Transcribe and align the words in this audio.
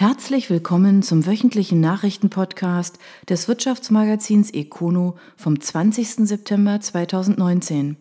Herzlich 0.00 0.48
willkommen 0.48 1.02
zum 1.02 1.26
wöchentlichen 1.26 1.80
Nachrichtenpodcast 1.80 3.00
des 3.28 3.48
Wirtschaftsmagazins 3.48 4.52
Econo 4.52 5.16
vom 5.36 5.60
20. 5.60 6.28
September 6.28 6.80
2019. 6.80 7.96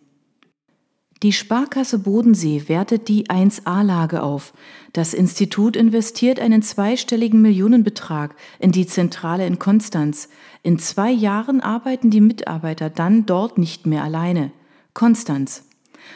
Die 1.24 1.34
Sparkasse 1.34 1.98
Bodensee 1.98 2.66
wertet 2.68 3.08
die 3.08 3.32
1a-Lage 3.32 4.22
auf. 4.22 4.54
Das 4.94 5.16
Institut 5.16 5.76
investiert 5.76 6.40
einen 6.40 6.62
zweistelligen 6.62 7.42
Millionenbetrag 7.42 8.36
in 8.60 8.72
die 8.72 8.86
Zentrale 8.86 9.48
in 9.48 9.58
Konstanz. 9.58 10.30
In 10.62 10.78
zwei 10.78 11.10
Jahren 11.10 11.62
arbeiten 11.62 12.12
die 12.12 12.22
Mitarbeiter 12.22 12.92
dann 12.92 13.26
dort 13.26 13.58
nicht 13.58 13.88
mehr 13.88 14.04
alleine. 14.04 14.52
Konstanz. 14.94 15.67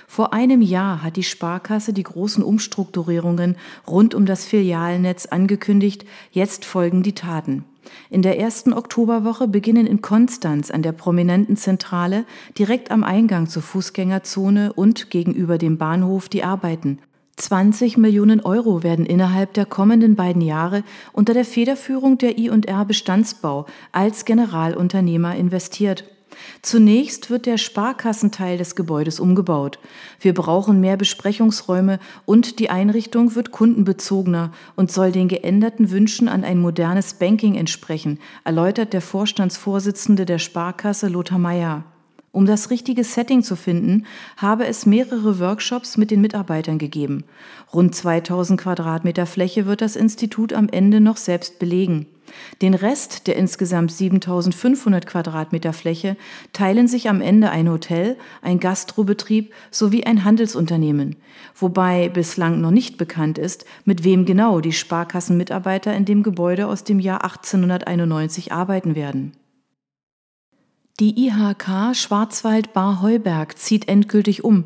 Vor 0.07 0.33
einem 0.33 0.61
Jahr 0.61 1.03
hat 1.03 1.15
die 1.15 1.23
Sparkasse 1.23 1.93
die 1.93 2.03
großen 2.03 2.43
Umstrukturierungen 2.43 3.55
rund 3.87 4.15
um 4.15 4.25
das 4.25 4.45
Filialnetz 4.45 5.25
angekündigt, 5.25 6.05
jetzt 6.31 6.65
folgen 6.65 7.03
die 7.03 7.15
Taten. 7.15 7.65
In 8.09 8.21
der 8.21 8.39
ersten 8.39 8.73
Oktoberwoche 8.73 9.47
beginnen 9.47 9.87
in 9.87 10.01
Konstanz 10.01 10.71
an 10.71 10.83
der 10.83 10.91
prominenten 10.91 11.57
Zentrale 11.57 12.25
direkt 12.57 12.91
am 12.91 13.03
Eingang 13.03 13.47
zur 13.47 13.61
Fußgängerzone 13.61 14.73
und 14.73 15.09
gegenüber 15.09 15.57
dem 15.57 15.77
Bahnhof 15.77 16.29
die 16.29 16.43
Arbeiten. 16.43 16.99
20 17.37 17.97
Millionen 17.97 18.41
Euro 18.41 18.83
werden 18.83 19.05
innerhalb 19.05 19.53
der 19.53 19.65
kommenden 19.65 20.15
beiden 20.15 20.41
Jahre 20.41 20.83
unter 21.11 21.33
der 21.33 21.45
Federführung 21.45 22.17
der 22.17 22.37
I&R 22.37 22.85
Bestandsbau 22.85 23.65
als 23.91 24.25
Generalunternehmer 24.25 25.35
investiert. 25.35 26.03
Zunächst 26.61 27.29
wird 27.29 27.45
der 27.45 27.57
Sparkassenteil 27.57 28.57
des 28.57 28.75
Gebäudes 28.75 29.19
umgebaut. 29.19 29.79
Wir 30.19 30.33
brauchen 30.33 30.79
mehr 30.79 30.97
Besprechungsräume 30.97 31.99
und 32.25 32.59
die 32.59 32.69
Einrichtung 32.69 33.35
wird 33.35 33.51
kundenbezogener 33.51 34.51
und 34.75 34.91
soll 34.91 35.11
den 35.11 35.27
geänderten 35.27 35.91
Wünschen 35.91 36.27
an 36.27 36.43
ein 36.43 36.59
modernes 36.59 37.15
Banking 37.15 37.55
entsprechen, 37.55 38.19
erläutert 38.43 38.93
der 38.93 39.01
Vorstandsvorsitzende 39.01 40.25
der 40.25 40.39
Sparkasse 40.39 41.07
Lothar 41.07 41.39
Meyer. 41.39 41.83
Um 42.33 42.45
das 42.45 42.69
richtige 42.69 43.03
Setting 43.03 43.43
zu 43.43 43.57
finden, 43.57 44.05
habe 44.37 44.65
es 44.65 44.85
mehrere 44.85 45.39
Workshops 45.39 45.97
mit 45.97 46.11
den 46.11 46.21
Mitarbeitern 46.21 46.77
gegeben. 46.77 47.25
Rund 47.73 47.93
2000 47.93 48.59
Quadratmeter 48.59 49.25
Fläche 49.25 49.65
wird 49.65 49.81
das 49.81 49.97
Institut 49.97 50.53
am 50.53 50.69
Ende 50.69 51.01
noch 51.01 51.17
selbst 51.17 51.59
belegen. 51.59 52.05
Den 52.61 52.73
Rest 52.73 53.27
der 53.27 53.35
insgesamt 53.35 53.91
7500 53.91 55.05
Quadratmeter 55.05 55.73
Fläche 55.73 56.17
teilen 56.53 56.87
sich 56.87 57.09
am 57.09 57.21
Ende 57.21 57.49
ein 57.49 57.69
Hotel, 57.69 58.17
ein 58.41 58.59
Gastrobetrieb 58.59 59.53
sowie 59.71 60.03
ein 60.03 60.23
Handelsunternehmen, 60.23 61.15
wobei 61.55 62.09
bislang 62.09 62.61
noch 62.61 62.71
nicht 62.71 62.97
bekannt 62.97 63.37
ist, 63.37 63.65
mit 63.85 64.03
wem 64.03 64.25
genau 64.25 64.59
die 64.59 64.73
Sparkassenmitarbeiter 64.73 65.93
in 65.93 66.05
dem 66.05 66.23
Gebäude 66.23 66.67
aus 66.67 66.83
dem 66.83 66.99
Jahr 66.99 67.23
1891 67.23 68.51
arbeiten 68.51 68.95
werden. 68.95 69.33
Die 71.01 71.27
IHK 71.27 71.95
Schwarzwald 71.95 72.73
Bar 72.73 73.01
Heuberg 73.01 73.57
zieht 73.57 73.87
endgültig 73.87 74.43
um. 74.43 74.65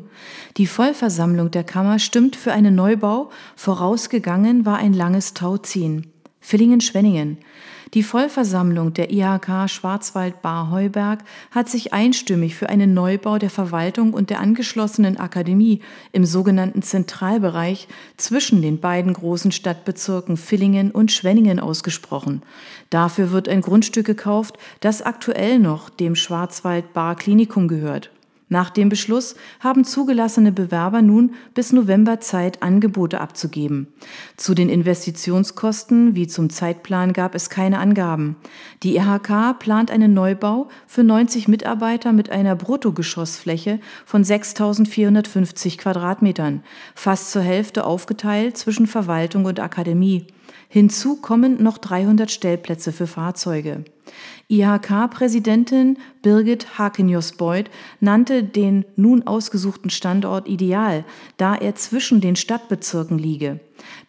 Die 0.58 0.66
Vollversammlung 0.66 1.50
der 1.50 1.64
Kammer 1.64 1.98
stimmt 1.98 2.36
für 2.36 2.52
einen 2.52 2.74
Neubau, 2.74 3.30
vorausgegangen 3.54 4.66
war 4.66 4.76
ein 4.76 4.92
langes 4.92 5.32
Tauziehen. 5.32 6.12
Villingen-Schwenningen. 6.46 7.38
Die 7.92 8.04
Vollversammlung 8.04 8.94
der 8.94 9.10
IHK 9.10 9.68
Schwarzwald 9.68 10.42
Bar 10.42 10.70
Heuberg 10.70 11.24
hat 11.50 11.68
sich 11.68 11.92
einstimmig 11.92 12.54
für 12.54 12.68
einen 12.68 12.94
Neubau 12.94 13.38
der 13.38 13.50
Verwaltung 13.50 14.14
und 14.14 14.30
der 14.30 14.38
angeschlossenen 14.38 15.16
Akademie 15.16 15.80
im 16.12 16.24
sogenannten 16.24 16.82
Zentralbereich 16.82 17.88
zwischen 18.16 18.62
den 18.62 18.78
beiden 18.78 19.12
großen 19.12 19.50
Stadtbezirken 19.50 20.36
Villingen 20.36 20.92
und 20.92 21.10
Schwenningen 21.10 21.58
ausgesprochen. 21.58 22.42
Dafür 22.90 23.32
wird 23.32 23.48
ein 23.48 23.60
Grundstück 23.60 24.06
gekauft, 24.06 24.56
das 24.78 25.02
aktuell 25.02 25.58
noch 25.58 25.90
dem 25.90 26.14
Schwarzwald 26.14 26.92
Bar 26.92 27.16
Klinikum 27.16 27.66
gehört. 27.66 28.12
Nach 28.48 28.70
dem 28.70 28.88
Beschluss 28.88 29.34
haben 29.58 29.82
zugelassene 29.82 30.52
Bewerber 30.52 31.02
nun 31.02 31.34
bis 31.54 31.72
November 31.72 32.20
Zeit, 32.20 32.62
Angebote 32.62 33.20
abzugeben. 33.20 33.88
Zu 34.36 34.54
den 34.54 34.68
Investitionskosten 34.68 36.14
wie 36.14 36.28
zum 36.28 36.48
Zeitplan 36.48 37.12
gab 37.12 37.34
es 37.34 37.50
keine 37.50 37.80
Angaben. 37.80 38.36
Die 38.84 38.96
IHK 38.96 39.58
plant 39.58 39.90
einen 39.90 40.14
Neubau 40.14 40.68
für 40.86 41.02
90 41.02 41.48
Mitarbeiter 41.48 42.12
mit 42.12 42.30
einer 42.30 42.54
Bruttogeschossfläche 42.54 43.80
von 44.04 44.22
6.450 44.22 45.78
Quadratmetern, 45.78 46.62
fast 46.94 47.32
zur 47.32 47.42
Hälfte 47.42 47.84
aufgeteilt 47.84 48.56
zwischen 48.56 48.86
Verwaltung 48.86 49.44
und 49.44 49.58
Akademie. 49.58 50.28
Hinzu 50.76 51.16
kommen 51.16 51.62
noch 51.62 51.78
300 51.78 52.30
Stellplätze 52.30 52.92
für 52.92 53.06
Fahrzeuge. 53.06 53.84
IHK-Präsidentin 54.48 55.96
Birgit 56.20 56.76
Hakenius-Beuth 56.76 57.70
nannte 58.00 58.44
den 58.44 58.84
nun 58.94 59.26
ausgesuchten 59.26 59.88
Standort 59.88 60.46
ideal, 60.46 61.06
da 61.38 61.54
er 61.54 61.76
zwischen 61.76 62.20
den 62.20 62.36
Stadtbezirken 62.36 63.18
liege. 63.18 63.58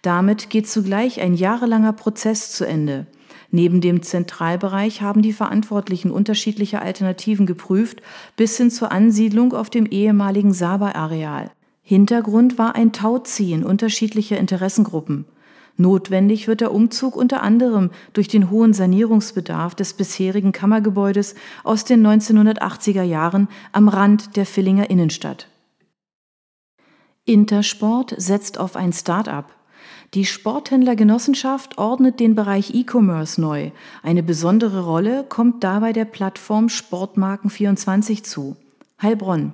Damit 0.01 0.50
geht 0.50 0.67
zugleich 0.67 1.22
ein 1.22 1.35
jahrelanger 1.35 1.94
Prozess 1.94 2.51
zu 2.51 2.67
Ende. 2.67 3.07
Neben 3.50 3.79
dem 3.79 4.01
Zentralbereich 4.01 5.01
haben 5.01 5.22
die 5.22 5.31
Verantwortlichen 5.31 6.11
unterschiedliche 6.11 6.81
Alternativen 6.81 7.45
geprüft, 7.45 8.01
bis 8.35 8.57
hin 8.57 8.72
zur 8.72 8.91
Ansiedlung 8.91 9.53
auf 9.53 9.69
dem 9.69 9.85
ehemaligen 9.85 10.51
Saba-Areal. 10.51 11.50
Hintergrund 11.81 12.57
war 12.57 12.75
ein 12.75 12.91
Tauziehen 12.91 13.63
unterschiedlicher 13.63 14.38
Interessengruppen. 14.38 15.23
Notwendig 15.77 16.47
wird 16.47 16.61
der 16.61 16.73
Umzug 16.73 17.15
unter 17.15 17.43
anderem 17.43 17.91
durch 18.13 18.27
den 18.27 18.49
hohen 18.49 18.73
Sanierungsbedarf 18.73 19.75
des 19.75 19.93
bisherigen 19.93 20.51
Kammergebäudes 20.51 21.35
aus 21.63 21.85
den 21.85 22.05
1980er 22.05 23.03
Jahren 23.03 23.47
am 23.71 23.88
Rand 23.88 24.35
der 24.35 24.45
Villinger 24.45 24.89
Innenstadt. 24.89 25.47
Intersport 27.25 28.15
setzt 28.17 28.57
auf 28.57 28.75
ein 28.75 28.91
Start-up. 28.91 29.53
Die 30.13 30.25
Sporthändlergenossenschaft 30.25 31.77
ordnet 31.77 32.19
den 32.19 32.33
Bereich 32.33 32.73
E-Commerce 32.73 33.39
neu. 33.39 33.71
Eine 34.01 34.23
besondere 34.23 34.85
Rolle 34.85 35.25
kommt 35.27 35.63
dabei 35.63 35.94
der 35.94 36.05
Plattform 36.05 36.67
Sportmarken24 36.67 38.23
zu. 38.23 38.55
Heilbronn. 39.01 39.53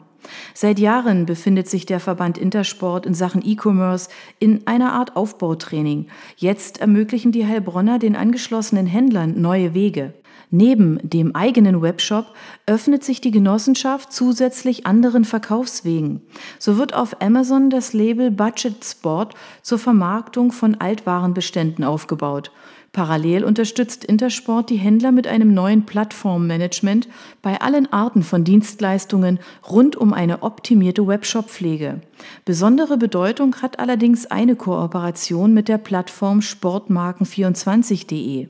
Seit 0.53 0.79
Jahren 0.79 1.25
befindet 1.25 1.67
sich 1.69 1.85
der 1.85 1.99
Verband 1.99 2.37
Intersport 2.37 3.05
in 3.05 3.13
Sachen 3.13 3.41
E-Commerce 3.45 4.09
in 4.39 4.65
einer 4.67 4.93
Art 4.93 5.15
Aufbautraining. 5.15 6.07
Jetzt 6.37 6.81
ermöglichen 6.81 7.31
die 7.31 7.45
Heilbronner 7.45 7.99
den 7.99 8.15
angeschlossenen 8.15 8.85
Händlern 8.85 9.41
neue 9.41 9.73
Wege. 9.73 10.13
Neben 10.55 10.99
dem 11.01 11.35
eigenen 11.35 11.81
Webshop 11.81 12.27
öffnet 12.67 13.03
sich 13.03 13.21
die 13.21 13.31
Genossenschaft 13.31 14.13
zusätzlich 14.13 14.85
anderen 14.85 15.25
Verkaufswegen. 15.25 16.21
So 16.59 16.77
wird 16.77 16.93
auf 16.93 17.23
Amazon 17.23 17.71
das 17.71 17.93
Label 17.93 18.29
Budget 18.29 18.85
Sport 18.85 19.33
zur 19.63 19.79
Vermarktung 19.79 20.51
von 20.51 20.75
Altwarenbeständen 20.75 21.83
aufgebaut. 21.83 22.51
Parallel 22.93 23.43
unterstützt 23.43 24.05
Intersport 24.05 24.69
die 24.69 24.75
Händler 24.75 25.11
mit 25.11 25.25
einem 25.25 25.51
neuen 25.51 25.83
Plattformmanagement 25.83 27.07
bei 27.41 27.59
allen 27.59 27.91
Arten 27.91 28.21
von 28.21 28.43
Dienstleistungen 28.43 29.39
rund 29.67 29.95
um 29.95 30.13
eine 30.13 30.43
optimierte 30.43 31.07
Webshop-Pflege. 31.07 32.01
Besondere 32.45 32.97
Bedeutung 32.97 33.55
hat 33.63 33.79
allerdings 33.79 34.27
eine 34.27 34.55
Kooperation 34.55 35.55
mit 35.55 35.69
der 35.69 35.79
Plattform 35.79 36.39
Sportmarken24.de. 36.39 38.47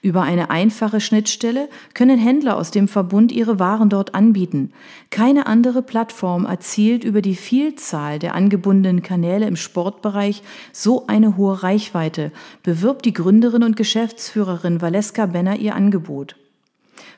Über 0.00 0.22
eine 0.22 0.50
einfache 0.50 1.00
Schnittstelle 1.00 1.68
können 1.94 2.18
Händler 2.18 2.56
aus 2.56 2.70
dem 2.70 2.88
Verbund 2.88 3.30
ihre 3.30 3.60
Waren 3.60 3.88
dort 3.88 4.14
anbieten. 4.14 4.72
Keine 5.10 5.46
andere 5.46 5.82
Plattform 5.82 6.46
erzielt 6.46 7.04
über 7.04 7.22
die 7.22 7.36
Vielzahl 7.36 8.18
der 8.18 8.34
angebundenen 8.34 9.02
Kanäle 9.02 9.46
im 9.46 9.56
Sportbereich 9.56 10.42
so 10.72 11.06
eine 11.06 11.36
hohe 11.36 11.62
Reichweite, 11.62 12.32
bewirbt 12.62 13.04
die 13.04 13.12
Gründerin 13.12 13.62
und 13.62 13.76
Geschäftsführerin 13.82 14.80
Valeska 14.80 15.26
Benner 15.26 15.56
ihr 15.56 15.74
Angebot. 15.74 16.36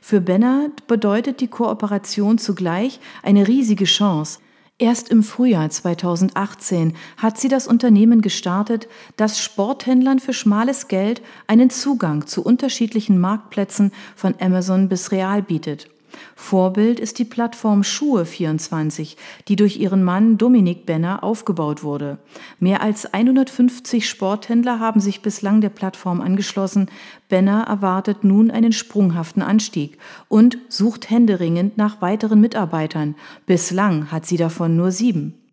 Für 0.01 0.23
Benner 0.23 0.71
bedeutet 0.87 1.43
die 1.43 1.49
Kooperation 1.49 2.39
zugleich 2.39 3.01
eine 3.23 3.47
riesige 3.47 3.85
Chance. 3.85 4.39
Erst 4.79 5.11
im 5.11 5.23
Frühjahr 5.23 5.69
2018 5.69 6.97
hat 7.19 7.37
sie 7.37 7.49
das 7.49 7.67
Unternehmen 7.67 8.23
gestartet, 8.23 8.89
das 9.19 9.43
Sporthändlern 9.43 10.21
für 10.21 10.33
schmales 10.33 10.89
Geld 10.89 11.21
einen 11.47 11.69
Zugang 11.69 12.27
zu 12.27 12.43
unterschiedlichen 12.43 13.21
Marktplätzen 13.21 13.93
von 14.17 14.35
Amazon 14.41 14.89
bis 14.89 15.13
Real 15.13 15.43
bietet. 15.43 15.91
Vorbild 16.37 17.01
ist 17.01 17.19
die 17.19 17.25
Plattform 17.25 17.83
Schuhe24, 17.83 19.17
die 19.49 19.57
durch 19.57 19.79
ihren 19.79 20.03
Mann 20.03 20.39
Dominik 20.39 20.87
Benner 20.87 21.23
aufgebaut 21.23 21.83
wurde. 21.83 22.19
Mehr 22.59 22.83
als 22.83 23.13
150 23.13 24.09
Sporthändler 24.09 24.81
haben 24.81 25.01
sich 25.01 25.23
bislang 25.23 25.61
der 25.61 25.69
Plattform 25.69 26.21
angeschlossen. 26.21 26.91
Benner 27.29 27.65
erwartet 27.65 28.25
nun 28.25 28.51
einen 28.51 28.73
sprunghaften 28.73 29.43
Anstieg 29.43 29.99
und 30.29 30.59
sucht 30.69 31.11
händeringend 31.11 31.79
nach 31.79 32.03
weiteren 32.03 32.41
Mitarbeitern. 32.41 33.15
Bislang 33.47 34.11
hat 34.11 34.27
sie 34.27 34.37
davon 34.37 34.77
nur 34.77 34.91
sieben. 34.91 35.44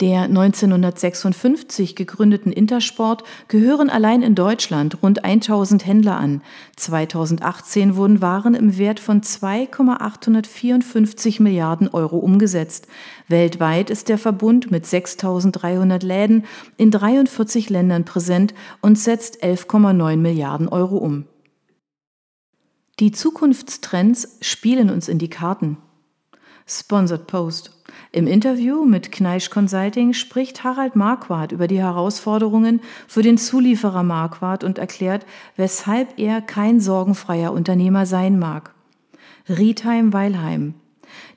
Der 0.00 0.22
1956 0.22 1.94
gegründeten 1.94 2.50
Intersport 2.50 3.22
gehören 3.48 3.90
allein 3.90 4.22
in 4.22 4.34
Deutschland 4.34 5.02
rund 5.02 5.24
1000 5.24 5.86
Händler 5.86 6.16
an. 6.16 6.42
2018 6.76 7.94
wurden 7.94 8.20
Waren 8.20 8.54
im 8.54 8.76
Wert 8.78 8.98
von 8.98 9.22
2,854 9.22 11.38
Milliarden 11.40 11.88
Euro 11.88 12.16
umgesetzt. 12.18 12.88
Weltweit 13.28 13.90
ist 13.90 14.08
der 14.08 14.18
Verbund 14.18 14.70
mit 14.70 14.86
6300 14.86 16.02
Läden 16.02 16.46
in 16.78 16.90
43 16.90 17.68
Ländern 17.70 18.04
präsent 18.04 18.54
und 18.80 18.98
setzt 18.98 19.44
11,9 19.44 20.16
Milliarden 20.16 20.68
Euro 20.68 20.96
um. 20.96 21.26
Die 22.98 23.12
Zukunftstrends 23.12 24.38
spielen 24.40 24.90
uns 24.90 25.08
in 25.08 25.18
die 25.18 25.30
Karten. 25.30 25.78
Sponsored 26.66 27.26
Post. 27.26 27.70
Im 28.10 28.26
Interview 28.26 28.84
mit 28.84 29.12
Kneisch 29.12 29.50
Consulting 29.50 30.12
spricht 30.12 30.64
Harald 30.64 30.96
Marquardt 30.96 31.52
über 31.52 31.66
die 31.66 31.80
Herausforderungen 31.80 32.80
für 33.06 33.22
den 33.22 33.38
Zulieferer 33.38 34.02
Marquardt 34.02 34.64
und 34.64 34.78
erklärt, 34.78 35.26
weshalb 35.56 36.18
er 36.18 36.40
kein 36.40 36.80
sorgenfreier 36.80 37.52
Unternehmer 37.52 38.06
sein 38.06 38.38
mag. 38.38 38.74
Riedheim-Weilheim. 39.48 40.74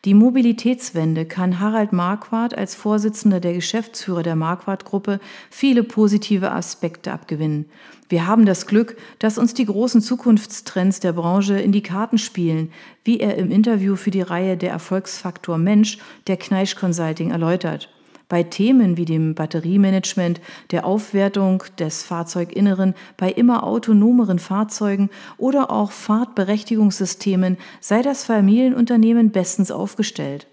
Die 0.06 0.14
Mobilitätswende 0.14 1.26
kann 1.26 1.60
Harald 1.60 1.92
Marquardt 1.92 2.56
als 2.56 2.76
Vorsitzender 2.76 3.40
der 3.40 3.54
Geschäftsführer 3.54 4.22
der 4.22 4.36
Marquardt-Gruppe 4.36 5.20
viele 5.50 5.84
positive 5.84 6.52
Aspekte 6.52 7.12
abgewinnen. 7.12 7.66
Wir 8.08 8.28
haben 8.28 8.46
das 8.46 8.68
Glück, 8.68 8.98
dass 9.18 9.40
uns 9.40 9.56
die 9.56 9.66
großen 9.66 10.02
Zukunftstrends 10.02 11.00
der 11.00 11.14
Branche 11.14 11.60
in 11.60 11.72
die 11.72 11.82
Karten 11.82 12.20
spielen, 12.20 12.72
wie 13.04 13.20
er 13.20 13.36
im 13.38 13.50
Interview 13.50 13.96
für 13.96 14.12
die 14.12 14.22
Reihe 14.22 14.58
Der 14.58 14.70
Erfolgsfaktor 14.70 15.58
Mensch 15.58 15.98
der 16.28 16.38
Kneisch 16.38 16.76
Consulting 16.76 17.32
erläutert. 17.32 17.90
Bei 18.28 18.42
Themen 18.44 18.98
wie 18.98 19.06
dem 19.06 19.36
Batteriemanagement, 19.36 20.42
der 20.72 20.86
Aufwertung 20.86 21.64
des 21.78 22.04
Fahrzeuginneren 22.04 22.96
bei 23.18 23.32
immer 23.32 23.64
autonomeren 23.64 24.40
Fahrzeugen 24.40 25.10
oder 25.38 25.70
auch 25.70 25.92
Fahrtberechtigungssystemen 25.92 27.58
sei 27.80 28.02
das 28.02 28.24
Familienunternehmen 28.24 29.32
bestens 29.32 29.70
aufgestellt. 29.70 30.48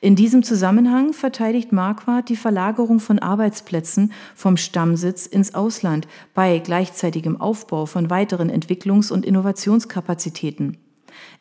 In 0.00 0.16
diesem 0.16 0.42
Zusammenhang 0.42 1.12
verteidigt 1.12 1.72
Marquardt 1.72 2.28
die 2.28 2.36
Verlagerung 2.36 3.00
von 3.00 3.18
Arbeitsplätzen 3.18 4.12
vom 4.34 4.56
Stammsitz 4.56 5.26
ins 5.26 5.54
Ausland 5.54 6.08
bei 6.34 6.58
gleichzeitigem 6.58 7.40
Aufbau 7.40 7.86
von 7.86 8.10
weiteren 8.10 8.50
Entwicklungs- 8.50 9.12
und 9.12 9.26
Innovationskapazitäten. 9.26 10.78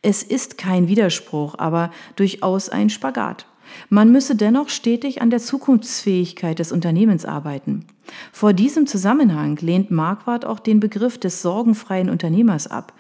Es 0.02 0.24
ist 0.24 0.58
kein 0.58 0.88
Widerspruch, 0.88 1.56
aber 1.58 1.92
durchaus 2.16 2.70
ein 2.70 2.90
Spagat. 2.90 3.46
Man 3.89 4.12
müsse 4.12 4.36
dennoch 4.36 4.69
stetig 4.69 5.21
an 5.21 5.30
der 5.30 5.39
Zukunftsfähigkeit 5.39 6.60
des 6.60 6.71
Unternehmens 6.71 7.25
arbeiten. 7.25 7.86
Vor 8.31 8.54
diesem 8.54 8.88
Zusammenhang 8.88 9.57
lehnt 9.62 9.92
Marquardt 9.92 10.45
auch 10.45 10.60
den 10.60 10.80
Begriff 10.80 11.18
des 11.18 11.42
sorgenfreien 11.42 12.10
Unternehmers 12.10 12.68
ab. 12.68 12.94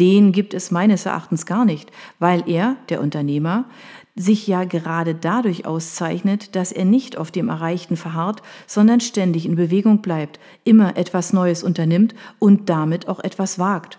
Den 0.00 0.32
gibt 0.32 0.54
es 0.54 0.70
meines 0.70 1.06
Erachtens 1.06 1.46
gar 1.46 1.64
nicht, 1.64 1.90
weil 2.18 2.48
er, 2.48 2.76
der 2.88 3.00
Unternehmer, 3.00 3.66
sich 4.16 4.46
ja 4.46 4.64
gerade 4.64 5.14
dadurch 5.14 5.66
auszeichnet, 5.66 6.54
dass 6.54 6.70
er 6.72 6.84
nicht 6.84 7.18
auf 7.18 7.30
dem 7.30 7.48
Erreichten 7.48 7.96
verharrt, 7.96 8.42
sondern 8.66 9.00
ständig 9.00 9.44
in 9.44 9.56
Bewegung 9.56 10.02
bleibt, 10.02 10.38
immer 10.62 10.96
etwas 10.96 11.32
Neues 11.32 11.64
unternimmt 11.64 12.14
und 12.38 12.68
damit 12.68 13.08
auch 13.08 13.20
etwas 13.20 13.58
wagt. 13.58 13.98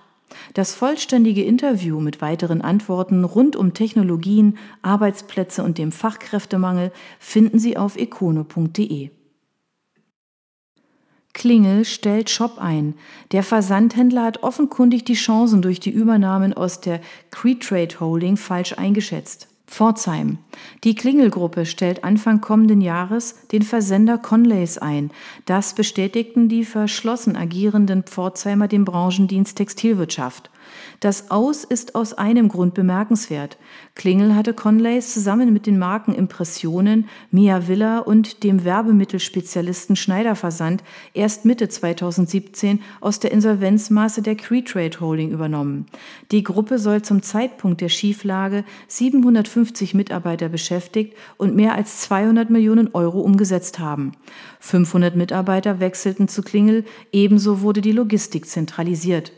Das 0.54 0.74
vollständige 0.74 1.44
Interview 1.44 2.00
mit 2.00 2.22
weiteren 2.22 2.62
Antworten 2.62 3.24
rund 3.24 3.56
um 3.56 3.74
Technologien, 3.74 4.58
Arbeitsplätze 4.82 5.64
und 5.64 5.78
dem 5.78 5.92
Fachkräftemangel 5.92 6.92
finden 7.20 7.60
Sie 7.60 7.78
auf 7.78 7.98
econo.de. 7.98 9.12
Klingel 11.34 11.84
stellt 11.84 12.30
Shop 12.30 12.58
ein. 12.60 12.96
Der 13.34 13.44
Versandhändler 13.44 14.24
hat 14.24 14.42
offenkundig 14.42 15.04
die 15.04 15.16
Chancen 15.16 15.62
durch 15.62 15.82
die 15.82 15.90
Übernahmen 15.90 16.54
aus 16.54 16.80
der 16.80 17.02
Cretrade 17.30 18.00
Holding 18.00 18.38
falsch 18.38 18.74
eingeschätzt. 18.78 19.50
Pforzheim. 19.68 20.38
Die 20.84 20.96
Klingelgruppe 20.96 21.66
stellt 21.66 22.04
Anfang 22.04 22.42
kommenden 22.42 22.82
Jahres 22.82 23.36
den 23.52 23.62
Versender 23.62 24.18
Conleys 24.18 24.78
ein. 24.78 25.12
Das 25.46 25.74
bestätigten 25.74 26.50
die 26.50 26.64
verschlossen 26.64 27.36
agierenden 27.36 28.04
Pforzheimer 28.04 28.68
dem 28.68 28.86
Branchendienst 28.86 29.58
Textilwirtschaft. 29.58 30.50
Das 31.00 31.30
Aus 31.32 31.64
ist 31.64 31.96
aus 31.96 32.14
einem 32.14 32.48
Grund 32.48 32.74
bemerkenswert. 32.74 33.58
Klingel 33.96 34.36
hatte 34.36 34.54
Conleys 34.54 35.14
zusammen 35.14 35.54
mit 35.54 35.68
den 35.68 35.78
Marken 35.78 36.14
Impressionen, 36.14 37.08
Mia 37.32 37.68
Villa 37.68 38.00
und 38.00 38.44
dem 38.44 38.64
Werbemittelspezialisten 38.64 39.96
Schneiderversand 39.96 40.84
erst 41.14 41.46
Mitte 41.46 41.70
2017 41.70 42.82
aus 43.02 43.20
der 43.20 43.32
Insolvenzmaße 43.32 44.22
der 44.22 44.36
Cretrade 44.36 45.00
Holding 45.00 45.32
übernommen. 45.32 45.86
Die 46.32 46.44
Gruppe 46.44 46.80
soll 46.80 47.02
zum 47.02 47.22
Zeitpunkt 47.22 47.82
der 47.82 47.90
Schieflage 47.90 48.64
750 48.88 49.94
Mitarbeiter 49.94 50.50
beschäftigt 50.50 51.16
und 51.38 51.56
mehr 51.56 51.76
als 51.76 52.02
200 52.02 52.50
Millionen 52.50 52.94
Euro 52.94 53.20
umgesetzt 53.20 53.80
haben. 53.80 54.14
500 54.60 55.16
Mitarbeiter 55.16 55.80
wechselten 55.80 56.28
zu 56.28 56.42
Klingel, 56.42 56.86
ebenso 57.12 57.62
wurde 57.62 57.82
die 57.82 57.92
Logistik 57.92 58.48
zentralisiert. 58.48 59.32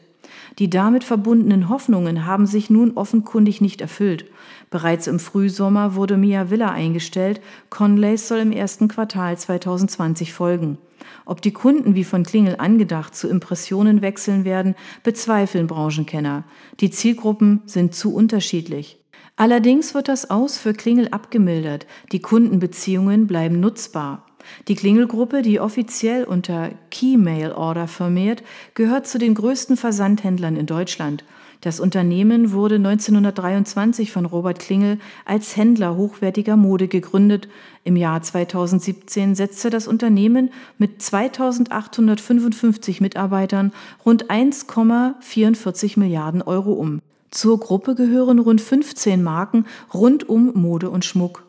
Die 0.60 0.70
damit 0.70 1.04
verbundenen 1.04 1.70
Hoffnungen 1.70 2.26
haben 2.26 2.48
sich 2.48 2.70
nun 2.70 2.98
offenkundig 2.98 3.62
nicht 3.62 3.80
erfüllt. 3.80 4.26
Bereits 4.72 5.08
im 5.08 5.20
Frühsommer 5.20 5.96
wurde 5.96 6.18
Mia 6.18 6.50
Villa 6.50 6.72
eingestellt, 6.72 7.42
Conleys 7.70 8.28
soll 8.28 8.40
im 8.40 8.52
ersten 8.52 8.88
Quartal 8.88 9.38
2020 9.38 10.34
folgen. 10.34 10.78
Ob 11.26 11.42
die 11.42 11.54
Kunden 11.54 11.96
wie 11.96 12.04
von 12.04 12.24
Klingel 12.24 12.56
angedacht 12.58 13.16
zu 13.16 13.28
Impressionen 13.30 14.02
wechseln 14.02 14.46
werden, 14.46 14.76
bezweifeln 15.04 15.68
Branchenkenner. 15.68 16.44
Die 16.80 16.90
Zielgruppen 16.90 17.62
sind 17.66 17.94
zu 17.94 18.14
unterschiedlich. 18.14 18.98
Allerdings 19.36 19.94
wird 19.94 20.08
das 20.08 20.32
Aus 20.32 20.58
für 20.58 20.74
Klingel 20.74 21.10
abgemildert, 21.10 21.86
die 22.12 22.22
Kundenbeziehungen 22.22 23.28
bleiben 23.28 23.60
nutzbar. 23.60 24.27
Die 24.68 24.76
Klingelgruppe, 24.76 25.42
die 25.42 25.60
offiziell 25.60 26.24
unter 26.24 26.70
Key 26.92 27.18
Mail 27.18 27.52
Order 27.52 27.88
firmiert, 27.88 28.44
gehört 28.74 29.08
zu 29.08 29.18
den 29.18 29.34
größten 29.34 29.78
Versandhändlern 29.78 30.56
in 30.56 30.66
Deutschland. 30.66 31.24
Das 31.62 31.80
Unternehmen 31.80 32.52
wurde 32.52 32.76
1923 32.76 34.12
von 34.12 34.26
Robert 34.26 34.60
Klingel 34.60 35.00
als 35.26 35.58
Händler 35.58 35.96
hochwertiger 35.96 36.56
Mode 36.56 36.88
gegründet. 36.88 37.50
Im 37.84 37.96
Jahr 37.96 38.22
2017 38.22 39.34
setzte 39.34 39.72
das 39.72 39.88
Unternehmen 39.88 40.52
mit 40.78 41.02
2855 41.02 43.02
Mitarbeitern 43.02 43.72
rund 44.06 44.30
1,44 44.30 45.98
Milliarden 45.98 46.44
Euro 46.44 46.74
um. 46.74 47.02
Zur 47.32 47.60
Gruppe 47.60 47.96
gehören 47.96 48.38
rund 48.40 48.62
15 48.62 49.24
Marken 49.24 49.66
rund 49.94 50.30
um 50.30 50.54
Mode 50.54 50.92
und 50.92 51.06
Schmuck. 51.06 51.47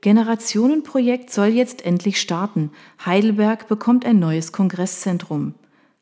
Generationenprojekt 0.00 1.30
soll 1.30 1.48
jetzt 1.48 1.84
endlich 1.84 2.20
starten. 2.20 2.70
Heidelberg 3.04 3.66
bekommt 3.66 4.06
ein 4.06 4.20
neues 4.20 4.52
Kongresszentrum. 4.52 5.54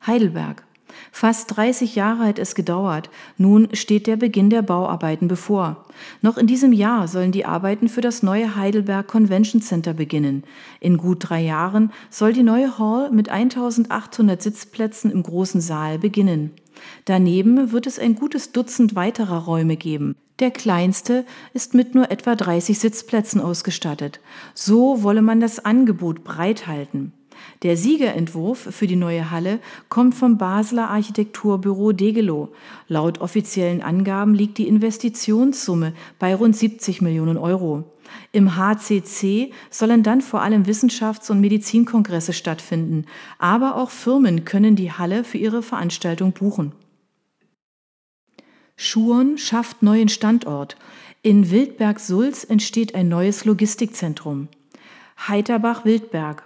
Heidelberg. 0.06 0.65
Fast 1.12 1.56
30 1.56 1.94
Jahre 1.94 2.24
hat 2.24 2.38
es 2.38 2.54
gedauert. 2.54 3.10
Nun 3.38 3.68
steht 3.72 4.06
der 4.06 4.16
Beginn 4.16 4.50
der 4.50 4.62
Bauarbeiten 4.62 5.28
bevor. 5.28 5.86
Noch 6.22 6.36
in 6.36 6.46
diesem 6.46 6.72
Jahr 6.72 7.08
sollen 7.08 7.32
die 7.32 7.44
Arbeiten 7.44 7.88
für 7.88 8.00
das 8.00 8.22
neue 8.22 8.56
Heidelberg 8.56 9.06
Convention 9.06 9.62
Center 9.62 9.94
beginnen. 9.94 10.44
In 10.80 10.96
gut 10.98 11.28
drei 11.28 11.42
Jahren 11.42 11.92
soll 12.10 12.32
die 12.32 12.42
neue 12.42 12.78
Hall 12.78 13.10
mit 13.10 13.28
1800 13.28 14.42
Sitzplätzen 14.42 15.10
im 15.10 15.22
großen 15.22 15.60
Saal 15.60 15.98
beginnen. 15.98 16.52
Daneben 17.04 17.72
wird 17.72 17.86
es 17.86 17.98
ein 17.98 18.14
gutes 18.14 18.52
Dutzend 18.52 18.94
weiterer 18.94 19.44
Räume 19.44 19.76
geben. 19.76 20.16
Der 20.38 20.50
kleinste 20.50 21.24
ist 21.54 21.72
mit 21.72 21.94
nur 21.94 22.10
etwa 22.10 22.34
30 22.34 22.78
Sitzplätzen 22.78 23.40
ausgestattet. 23.40 24.20
So 24.54 25.02
wolle 25.02 25.22
man 25.22 25.40
das 25.40 25.64
Angebot 25.64 26.24
breit 26.24 26.66
halten. 26.66 27.12
Der 27.62 27.76
Siegerentwurf 27.76 28.58
für 28.58 28.86
die 28.86 28.96
neue 28.96 29.30
Halle 29.30 29.60
kommt 29.88 30.14
vom 30.14 30.38
Basler 30.38 30.90
Architekturbüro 30.90 31.92
Degelow. 31.92 32.48
Laut 32.88 33.20
offiziellen 33.20 33.82
Angaben 33.82 34.34
liegt 34.34 34.58
die 34.58 34.68
Investitionssumme 34.68 35.92
bei 36.18 36.34
rund 36.34 36.56
70 36.56 37.02
Millionen 37.02 37.36
Euro. 37.36 37.84
Im 38.32 38.56
HCC 38.56 39.52
sollen 39.70 40.02
dann 40.02 40.20
vor 40.20 40.42
allem 40.42 40.64
Wissenschafts- 40.64 41.30
und 41.30 41.40
Medizinkongresse 41.40 42.32
stattfinden, 42.32 43.06
aber 43.38 43.76
auch 43.76 43.90
Firmen 43.90 44.44
können 44.44 44.76
die 44.76 44.92
Halle 44.92 45.24
für 45.24 45.38
ihre 45.38 45.62
Veranstaltung 45.62 46.32
buchen. 46.32 46.72
Schuon 48.76 49.38
schafft 49.38 49.82
neuen 49.82 50.08
Standort. 50.08 50.76
In 51.22 51.50
Wildberg-Sulz 51.50 52.44
entsteht 52.44 52.94
ein 52.94 53.08
neues 53.08 53.44
Logistikzentrum. 53.44 54.48
Heiterbach-Wildberg. 55.26 56.45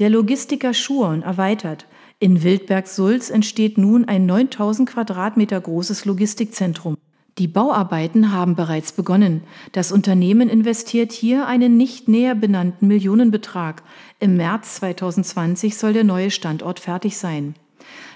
Der 0.00 0.08
Logistiker 0.08 0.72
Schuon 0.72 1.20
erweitert. 1.20 1.86
In 2.20 2.42
Wildberg-Sulz 2.42 3.28
entsteht 3.28 3.76
nun 3.76 4.06
ein 4.06 4.24
9000 4.24 4.88
Quadratmeter 4.88 5.60
großes 5.60 6.06
Logistikzentrum. 6.06 6.96
Die 7.36 7.46
Bauarbeiten 7.46 8.32
haben 8.32 8.54
bereits 8.54 8.92
begonnen. 8.92 9.42
Das 9.72 9.92
Unternehmen 9.92 10.48
investiert 10.48 11.12
hier 11.12 11.46
einen 11.46 11.76
nicht 11.76 12.08
näher 12.08 12.34
benannten 12.34 12.86
Millionenbetrag. 12.86 13.82
Im 14.20 14.38
März 14.38 14.76
2020 14.76 15.76
soll 15.76 15.92
der 15.92 16.04
neue 16.04 16.30
Standort 16.30 16.80
fertig 16.80 17.18
sein. 17.18 17.54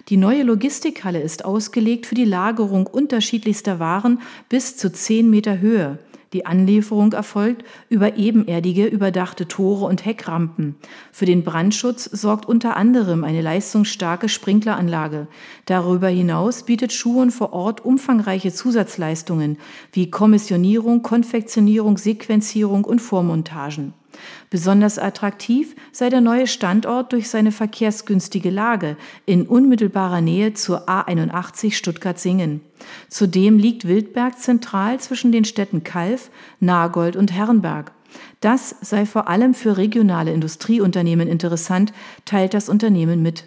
Die 0.08 0.16
neue 0.16 0.42
Logistikhalle 0.42 1.20
ist 1.20 1.44
ausgelegt 1.44 2.06
für 2.06 2.14
die 2.14 2.24
Lagerung 2.24 2.86
unterschiedlichster 2.86 3.78
Waren 3.78 4.22
bis 4.48 4.78
zu 4.78 4.90
10 4.90 5.28
Meter 5.28 5.60
Höhe. 5.60 5.98
Die 6.34 6.46
Anlieferung 6.46 7.12
erfolgt 7.12 7.64
über 7.88 8.16
ebenerdige, 8.16 8.86
überdachte 8.86 9.46
Tore 9.46 9.84
und 9.86 10.04
Heckrampen. 10.04 10.74
Für 11.12 11.26
den 11.26 11.44
Brandschutz 11.44 12.04
sorgt 12.04 12.44
unter 12.44 12.76
anderem 12.76 13.22
eine 13.22 13.40
leistungsstarke 13.40 14.28
Sprinkleranlage. 14.28 15.28
Darüber 15.64 16.08
hinaus 16.08 16.64
bietet 16.64 16.92
Schuhen 16.92 17.30
vor 17.30 17.52
Ort 17.52 17.84
umfangreiche 17.84 18.52
Zusatzleistungen 18.52 19.58
wie 19.92 20.10
Kommissionierung, 20.10 21.02
Konfektionierung, 21.02 21.98
Sequenzierung 21.98 22.84
und 22.84 23.00
Vormontagen. 23.00 23.94
Besonders 24.50 24.98
attraktiv 24.98 25.74
sei 25.92 26.10
der 26.10 26.20
neue 26.20 26.46
Standort 26.46 27.12
durch 27.12 27.28
seine 27.28 27.52
verkehrsgünstige 27.52 28.50
Lage 28.50 28.96
in 29.26 29.46
unmittelbarer 29.46 30.20
Nähe 30.20 30.54
zur 30.54 30.88
A81 30.88 31.72
Stuttgart-Singen. 31.72 32.60
Zudem 33.08 33.58
liegt 33.58 33.86
Wildberg 33.86 34.38
zentral 34.38 35.00
zwischen 35.00 35.32
den 35.32 35.44
Städten 35.44 35.84
Kalf, 35.84 36.30
Nagold 36.60 37.16
und 37.16 37.32
Herrenberg. 37.32 37.92
Das 38.40 38.76
sei 38.80 39.06
vor 39.06 39.28
allem 39.28 39.54
für 39.54 39.76
regionale 39.76 40.32
Industrieunternehmen 40.32 41.28
interessant, 41.28 41.92
teilt 42.24 42.54
das 42.54 42.68
Unternehmen 42.68 43.22
mit. 43.22 43.44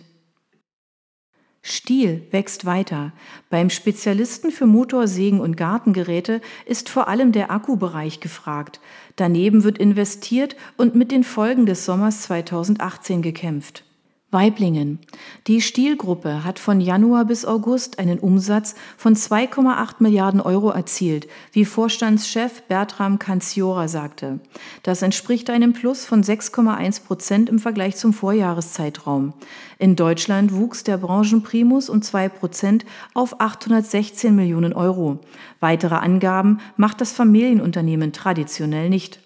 Stiel 1.70 2.26
wächst 2.32 2.66
weiter. 2.66 3.12
Beim 3.50 3.70
Spezialisten 3.70 4.52
für 4.52 4.66
Motorsägen 4.66 5.42
und 5.42 5.58
Gartengeräte 5.58 6.40
ist 6.66 6.88
vor 6.88 7.10
allem 7.10 7.34
der 7.34 7.52
Akkubereich 7.52 8.22
gefragt. 8.22 8.80
Daneben 9.18 9.64
wird 9.64 9.80
investiert 9.80 10.56
und 10.78 10.96
mit 10.96 11.12
den 11.12 11.24
Folgen 11.24 11.66
des 11.66 11.86
Sommers 11.86 12.22
2018 12.22 13.22
gekämpft. 13.22 13.84
Weiblingen. 14.30 15.00
Die 15.48 15.62
Stielgruppe 15.62 16.44
hat 16.44 16.60
von 16.60 16.82
Januar 16.82 17.24
bis 17.24 17.46
August 17.46 17.98
einen 17.98 18.20
Umsatz 18.20 18.76
von 18.98 19.16
2,8 19.16 19.96
Milliarden 20.00 20.42
Euro 20.42 20.70
erzielt, 20.70 21.30
wie 21.54 21.64
Vorstandschef 21.64 22.64
Bertram 22.64 23.20
Kanziora 23.20 23.88
sagte. 23.88 24.42
Das 24.84 25.02
entspricht 25.02 25.50
einem 25.50 25.72
Plus 25.72 26.06
von 26.06 26.24
6,1 26.24 27.06
Prozent 27.06 27.50
im 27.50 27.58
Vergleich 27.58 27.96
zum 27.96 28.12
Vorjahreszeitraum. 28.12 29.32
In 29.80 29.96
Deutschland 29.96 30.54
wuchs 30.54 30.84
der 30.84 30.98
Branchenprimus 30.98 31.90
um 31.90 32.02
2 32.02 32.28
Prozent 32.28 32.86
auf 33.14 33.40
816 33.40 34.36
Millionen 34.36 34.74
Euro. 34.74 35.20
Weitere 35.62 35.96
Angaben 35.96 36.60
macht 36.76 37.00
das 37.00 37.14
Familienunternehmen 37.14 38.12
traditionell 38.12 38.90
nicht. 38.90 39.22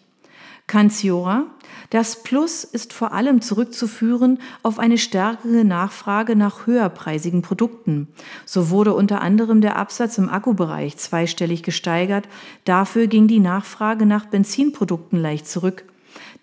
Kanziora. 0.68 1.48
Das 1.92 2.24
Plus 2.24 2.64
ist 2.64 2.94
vor 2.94 3.12
allem 3.12 3.42
zurückzuführen 3.42 4.40
auf 4.64 4.80
eine 4.80 4.98
stärkere 4.98 5.66
Nachfrage 5.66 6.38
nach 6.38 6.66
höherpreisigen 6.66 7.42
Produkten. 7.42 8.08
So 8.46 8.70
wurde 8.70 8.94
unter 8.94 9.22
anderem 9.22 9.60
der 9.60 9.76
Absatz 9.76 10.18
im 10.18 10.30
Akkubereich 10.30 10.96
zweistellig 10.96 11.64
gesteigert. 11.64 12.30
Dafür 12.64 13.08
ging 13.08 13.28
die 13.28 13.42
Nachfrage 13.42 14.06
nach 14.06 14.26
Benzinprodukten 14.26 15.22
leicht 15.22 15.48
zurück. 15.48 15.84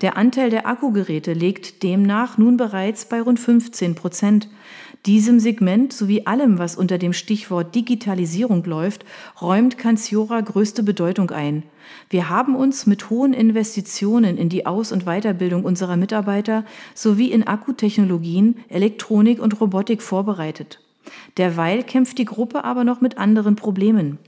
Der 0.02 0.18
Anteil 0.18 0.50
der 0.50 0.66
Akkugeräte 0.66 1.32
liegt 1.32 1.82
demnach 1.82 2.36
nun 2.36 2.58
bereits 2.58 3.06
bei 3.06 3.22
rund 3.22 3.40
15 3.40 3.94
Prozent. 3.94 4.48
Diesem 5.06 5.38
Segment 5.38 5.92
sowie 5.92 6.26
allem, 6.26 6.58
was 6.58 6.76
unter 6.76 6.98
dem 6.98 7.12
Stichwort 7.12 7.74
Digitalisierung 7.74 8.64
läuft, 8.64 9.04
räumt 9.40 9.78
Cansiora 9.78 10.40
größte 10.40 10.82
Bedeutung 10.82 11.30
ein. 11.30 11.62
Wir 12.10 12.28
haben 12.28 12.56
uns 12.56 12.86
mit 12.86 13.08
hohen 13.08 13.32
Investitionen 13.32 14.36
in 14.36 14.48
die 14.48 14.66
Aus- 14.66 14.92
und 14.92 15.04
Weiterbildung 15.04 15.64
unserer 15.64 15.96
Mitarbeiter 15.96 16.64
sowie 16.94 17.30
in 17.30 17.46
Akkutechnologien, 17.46 18.56
Elektronik 18.68 19.40
und 19.40 19.60
Robotik 19.60 20.02
vorbereitet. 20.02 20.80
Derweil 21.38 21.84
kämpft 21.84 22.18
die 22.18 22.26
Gruppe 22.26 22.64
aber 22.64 22.84
noch 22.84 23.00
mit 23.00 23.16
anderen 23.16 23.56
Problemen. 23.56 24.18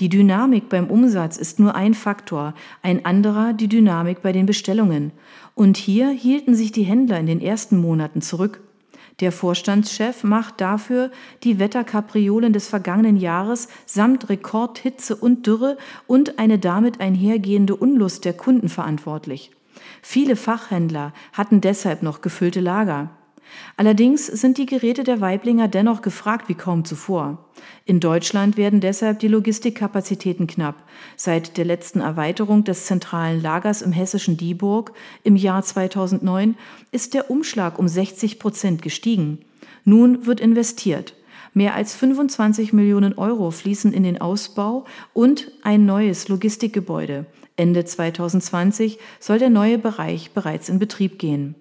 Die 0.00 0.08
Dynamik 0.08 0.68
beim 0.68 0.88
Umsatz 0.88 1.38
ist 1.38 1.58
nur 1.58 1.74
ein 1.74 1.94
Faktor, 1.94 2.52
ein 2.82 3.04
anderer 3.06 3.52
die 3.52 3.68
Dynamik 3.68 4.20
bei 4.22 4.32
den 4.32 4.44
Bestellungen. 4.44 5.12
Und 5.54 5.76
hier 5.76 6.10
hielten 6.10 6.54
sich 6.54 6.72
die 6.72 6.82
Händler 6.82 7.18
in 7.18 7.26
den 7.26 7.40
ersten 7.40 7.78
Monaten 7.78 8.20
zurück. 8.20 8.60
Der 9.20 9.32
Vorstandschef 9.32 10.24
macht 10.24 10.60
dafür 10.60 11.10
die 11.42 11.58
Wetterkapriolen 11.58 12.52
des 12.52 12.68
vergangenen 12.68 13.16
Jahres 13.16 13.68
samt 13.86 14.28
Rekordhitze 14.28 15.16
und 15.16 15.46
Dürre 15.46 15.78
und 16.06 16.38
eine 16.38 16.58
damit 16.58 17.00
einhergehende 17.00 17.74
Unlust 17.74 18.26
der 18.26 18.34
Kunden 18.34 18.68
verantwortlich. 18.68 19.52
Viele 20.02 20.36
Fachhändler 20.36 21.14
hatten 21.32 21.62
deshalb 21.62 22.02
noch 22.02 22.20
gefüllte 22.20 22.60
Lager. 22.60 23.10
Allerdings 23.76 24.26
sind 24.26 24.58
die 24.58 24.66
Geräte 24.66 25.04
der 25.04 25.20
Weiblinger 25.20 25.68
dennoch 25.68 26.02
gefragt 26.02 26.48
wie 26.48 26.54
kaum 26.54 26.84
zuvor. 26.84 27.46
In 27.84 28.00
Deutschland 28.00 28.56
werden 28.56 28.80
deshalb 28.80 29.18
die 29.18 29.28
Logistikkapazitäten 29.28 30.46
knapp. 30.46 30.76
Seit 31.16 31.56
der 31.56 31.64
letzten 31.64 32.00
Erweiterung 32.00 32.64
des 32.64 32.86
zentralen 32.86 33.42
Lagers 33.42 33.82
im 33.82 33.92
hessischen 33.92 34.36
Dieburg 34.36 34.92
im 35.24 35.36
Jahr 35.36 35.62
2009 35.62 36.56
ist 36.90 37.14
der 37.14 37.30
Umschlag 37.30 37.78
um 37.78 37.88
60 37.88 38.38
Prozent 38.38 38.82
gestiegen. 38.82 39.38
Nun 39.84 40.26
wird 40.26 40.40
investiert. 40.40 41.14
Mehr 41.54 41.74
als 41.74 41.94
25 41.94 42.72
Millionen 42.72 43.16
Euro 43.16 43.50
fließen 43.50 43.92
in 43.92 44.02
den 44.02 44.20
Ausbau 44.20 44.84
und 45.14 45.50
ein 45.62 45.86
neues 45.86 46.28
Logistikgebäude. 46.28 47.26
Ende 47.56 47.84
2020 47.84 48.98
soll 49.20 49.38
der 49.38 49.48
neue 49.48 49.78
Bereich 49.78 50.32
bereits 50.32 50.68
in 50.68 50.78
Betrieb 50.78 51.18
gehen. 51.18 51.54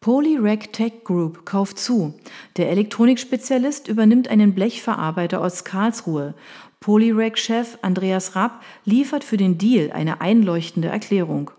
Polyrec 0.00 0.72
Tech 0.72 1.02
Group 1.02 1.44
kauft 1.44 1.76
zu. 1.76 2.14
Der 2.56 2.70
Elektronikspezialist 2.70 3.88
übernimmt 3.88 4.28
einen 4.28 4.54
Blechverarbeiter 4.54 5.40
aus 5.40 5.64
Karlsruhe. 5.64 6.34
Polyrec-Chef 6.78 7.78
Andreas 7.82 8.36
Rapp 8.36 8.62
liefert 8.84 9.24
für 9.24 9.36
den 9.36 9.58
Deal 9.58 9.90
eine 9.90 10.20
einleuchtende 10.20 10.86
Erklärung. 10.86 11.50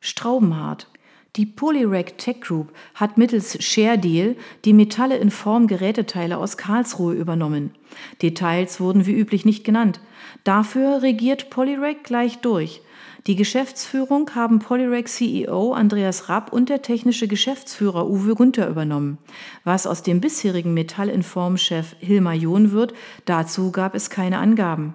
Straubenhardt. 0.00 0.88
Die 1.36 1.44
Polyrec 1.44 2.16
Tech 2.16 2.40
Group 2.40 2.72
hat 2.94 3.18
mittels 3.18 3.62
Share 3.62 3.98
Deal 3.98 4.36
die 4.64 4.72
Metalle 4.72 5.18
in 5.18 5.30
Form 5.30 5.66
Geräteteile 5.66 6.38
aus 6.38 6.56
Karlsruhe 6.56 7.12
übernommen. 7.12 7.74
Details 8.22 8.80
wurden 8.80 9.04
wie 9.04 9.12
üblich 9.12 9.44
nicht 9.44 9.64
genannt. 9.64 10.00
Dafür 10.44 11.02
regiert 11.02 11.50
Polyrec 11.50 12.04
gleich 12.04 12.38
durch. 12.38 12.80
Die 13.28 13.36
Geschäftsführung 13.36 14.34
haben 14.34 14.58
Polyrec 14.58 15.06
CEO 15.06 15.74
Andreas 15.74 16.28
Rapp 16.28 16.52
und 16.52 16.68
der 16.68 16.82
technische 16.82 17.28
Geschäftsführer 17.28 18.10
Uwe 18.10 18.34
Gunther 18.34 18.68
übernommen. 18.68 19.18
Was 19.62 19.86
aus 19.86 20.02
dem 20.02 20.20
bisherigen 20.20 20.74
Metallinform-Chef 20.74 21.94
Hilmar 22.00 22.34
John 22.34 22.72
wird, 22.72 22.94
dazu 23.24 23.70
gab 23.70 23.94
es 23.94 24.10
keine 24.10 24.38
Angaben. 24.38 24.94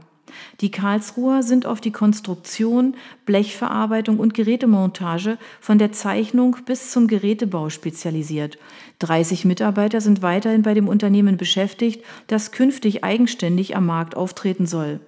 Die 0.59 0.71
Karlsruher 0.71 1.41
sind 1.41 1.65
auf 1.65 1.79
die 1.79 1.93
Konstruktion, 1.93 2.95
Blechverarbeitung 3.25 4.19
und 4.19 4.33
Gerätemontage 4.33 5.37
von 5.61 5.77
der 5.77 5.93
Zeichnung 5.93 6.57
bis 6.65 6.91
zum 6.91 7.07
Gerätebau 7.07 7.69
spezialisiert. 7.69 8.57
30 8.99 9.45
Mitarbeiter 9.45 10.01
sind 10.01 10.21
weiterhin 10.21 10.63
bei 10.63 10.73
dem 10.73 10.89
Unternehmen 10.89 11.37
beschäftigt, 11.37 12.03
das 12.27 12.51
künftig 12.51 13.05
eigenständig 13.05 13.77
am 13.77 13.85
Markt 13.85 14.17
auftreten 14.17 14.65
soll. 14.65 14.99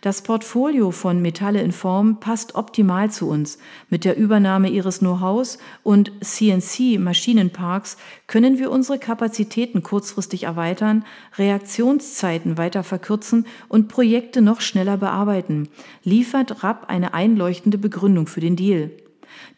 Das 0.00 0.22
Portfolio 0.22 0.92
von 0.92 1.20
Metalle 1.20 1.60
in 1.60 1.72
Form 1.72 2.20
passt 2.20 2.54
optimal 2.54 3.10
zu 3.10 3.28
uns. 3.28 3.58
Mit 3.90 4.06
der 4.06 4.16
Übernahme 4.16 4.70
ihres 4.70 5.00
Know-hows 5.00 5.58
und 5.82 6.10
CNC-Maschinenparks 6.22 7.98
können 8.26 8.58
wir 8.58 8.70
unsere 8.70 8.98
Kapazitäten 8.98 9.82
kurzfristig 9.82 10.44
erweitern, 10.44 11.04
Reaktionszeiten 11.36 12.56
weiter 12.56 12.82
verkürzen 12.82 13.46
und 13.68 13.88
Projekte 13.88 14.40
noch 14.40 14.62
schneller 14.62 14.96
bearbeiten. 14.96 15.68
Liefert 16.02 16.64
RAP 16.64 16.88
eine 16.88 17.12
einleuchtende 17.12 17.76
Begründung 17.76 18.26
für 18.26 18.40
den 18.40 18.56
Deal. 18.56 18.90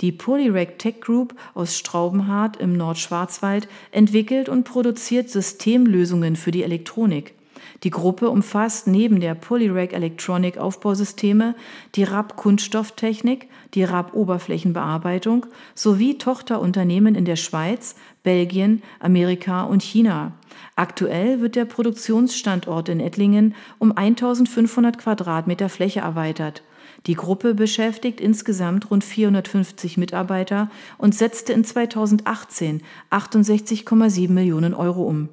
Die 0.00 0.11
Polyrec 0.11 0.76
Tech 0.80 1.00
Group 1.00 1.37
aus 1.54 1.76
Straubenhardt 1.78 2.56
im 2.56 2.76
Nordschwarzwald 2.76 3.68
entwickelt 3.92 4.49
und 4.49 4.64
produziert 4.64 5.30
Systemlösungen 5.30 6.34
für 6.34 6.50
die 6.50 6.64
Elektronik. 6.64 7.34
Die 7.83 7.90
Gruppe 7.90 8.31
umfasst 8.31 8.87
neben 8.87 9.21
der 9.21 9.35
Polyrec 9.35 9.92
Electronic 9.92 10.59
Aufbausysteme 10.59 11.54
die 11.95 12.04
RAP 12.04 12.37
Kunststofftechnik, 12.37 13.49
die 13.75 13.85
RAP 13.85 14.14
Oberflächenbearbeitung 14.14 15.47
sowie 15.75 16.19
Tochterunternehmen 16.19 17.14
in 17.14 17.25
der 17.25 17.37
Schweiz, 17.37 17.97
Belgien, 18.23 18.83
Amerika 19.00 19.62
und 19.62 19.83
China. 19.83 20.33
Aktuell 20.76 21.40
wird 21.40 21.57
der 21.57 21.64
Produktionsstandort 21.64 22.88
in 22.88 23.00
Ettlingen 23.00 23.54
um 23.78 23.97
1500 23.97 24.99
Quadratmeter 24.99 25.69
Fläche 25.69 26.00
erweitert. 26.00 26.62
Die 27.07 27.14
Gruppe 27.14 27.54
beschäftigt 27.54 28.21
insgesamt 28.21 28.90
rund 28.90 29.02
450 29.02 29.97
Mitarbeiter 29.97 30.71
und 30.99 31.14
setzte 31.14 31.52
in 31.52 31.64
2018 31.64 32.83
68,7 33.11 34.31
Millionen 34.31 34.75
Euro 34.75 35.02
um. 35.02 35.28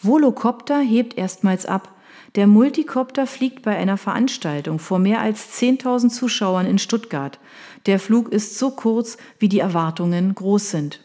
Volocopter 0.00 0.80
hebt 0.80 1.18
erstmals 1.18 1.66
ab. 1.66 1.92
Der 2.34 2.46
Multicopter 2.46 3.26
fliegt 3.26 3.62
bei 3.62 3.76
einer 3.76 3.96
Veranstaltung 3.96 4.78
vor 4.78 4.98
mehr 4.98 5.20
als 5.20 5.60
10.000 5.60 6.10
Zuschauern 6.10 6.66
in 6.66 6.78
Stuttgart. 6.78 7.38
Der 7.86 7.98
Flug 7.98 8.28
ist 8.28 8.58
so 8.58 8.70
kurz, 8.70 9.16
wie 9.38 9.48
die 9.48 9.60
Erwartungen 9.60 10.34
groß 10.34 10.70
sind. 10.70 11.00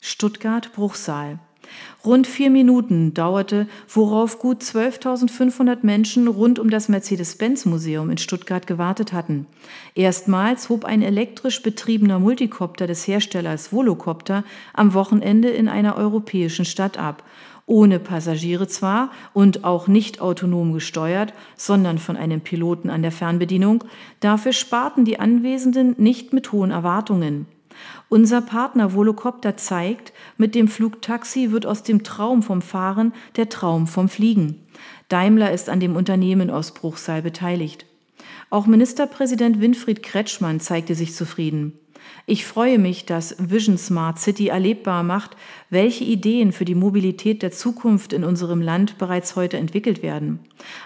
Stuttgart 0.00 0.72
Bruchsal. 0.72 1.38
Rund 2.04 2.26
vier 2.26 2.50
Minuten 2.50 3.14
dauerte, 3.14 3.66
worauf 3.88 4.38
gut 4.38 4.62
12.500 4.62 5.78
Menschen 5.82 6.28
rund 6.28 6.58
um 6.58 6.68
das 6.68 6.88
Mercedes-Benz-Museum 6.88 8.10
in 8.10 8.18
Stuttgart 8.18 8.66
gewartet 8.66 9.12
hatten. 9.12 9.46
Erstmals 9.94 10.68
hob 10.68 10.84
ein 10.84 11.02
elektrisch 11.02 11.62
betriebener 11.62 12.18
Multicopter 12.18 12.86
des 12.86 13.06
Herstellers 13.06 13.72
Volocopter 13.72 14.44
am 14.74 14.92
Wochenende 14.92 15.48
in 15.48 15.68
einer 15.68 15.96
europäischen 15.96 16.66
Stadt 16.66 16.98
ab. 16.98 17.22
Ohne 17.66 17.98
Passagiere 17.98 18.68
zwar 18.68 19.10
und 19.32 19.64
auch 19.64 19.88
nicht 19.88 20.20
autonom 20.20 20.74
gesteuert, 20.74 21.32
sondern 21.56 21.98
von 21.98 22.16
einem 22.16 22.42
Piloten 22.42 22.90
an 22.90 23.02
der 23.02 23.12
Fernbedienung, 23.12 23.84
dafür 24.20 24.52
sparten 24.52 25.04
die 25.04 25.18
Anwesenden 25.18 25.94
nicht 25.96 26.32
mit 26.34 26.52
hohen 26.52 26.70
Erwartungen. 26.70 27.46
Unser 28.08 28.42
Partner 28.42 28.92
Volocopter 28.92 29.56
zeigt, 29.56 30.12
mit 30.36 30.54
dem 30.54 30.68
Flugtaxi 30.68 31.50
wird 31.50 31.66
aus 31.66 31.82
dem 31.82 32.04
Traum 32.04 32.42
vom 32.42 32.62
Fahren 32.62 33.12
der 33.36 33.48
Traum 33.48 33.86
vom 33.86 34.08
Fliegen. 34.08 34.60
Daimler 35.08 35.52
ist 35.52 35.68
an 35.68 35.80
dem 35.80 35.96
Unternehmen 35.96 36.50
aus 36.50 36.72
Bruchsal 36.72 37.22
beteiligt. 37.22 37.86
Auch 38.50 38.66
Ministerpräsident 38.66 39.60
Winfried 39.60 40.02
Kretschmann 40.02 40.60
zeigte 40.60 40.94
sich 40.94 41.14
zufrieden. 41.14 41.78
Ich 42.26 42.46
freue 42.46 42.78
mich, 42.78 43.04
dass 43.04 43.36
Vision 43.38 43.76
Smart 43.76 44.18
City 44.18 44.48
erlebbar 44.48 45.02
macht, 45.02 45.36
welche 45.68 46.04
Ideen 46.04 46.52
für 46.52 46.64
die 46.64 46.74
Mobilität 46.74 47.42
der 47.42 47.52
Zukunft 47.52 48.12
in 48.12 48.24
unserem 48.24 48.62
Land 48.62 48.96
bereits 48.96 49.36
heute 49.36 49.58
entwickelt 49.58 50.02
werden. 50.02 50.38